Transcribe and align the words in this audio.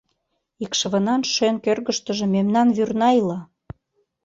Икшывынан 0.63 1.21
шӧн 1.33 1.55
кӧргыштыжӧ 1.65 2.25
мемнан 2.35 2.67
вӱрна 2.75 3.09
ила! 3.19 3.39